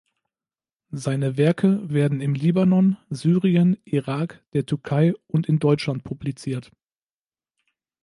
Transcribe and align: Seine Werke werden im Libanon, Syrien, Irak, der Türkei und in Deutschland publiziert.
Seine 0.95 1.37
Werke 1.37 1.87
werden 1.91 2.21
im 2.21 2.33
Libanon, 2.33 2.97
Syrien, 3.11 3.77
Irak, 3.85 4.43
der 4.53 4.65
Türkei 4.65 5.13
und 5.27 5.45
in 5.47 5.59
Deutschland 5.59 6.03
publiziert. 6.03 6.71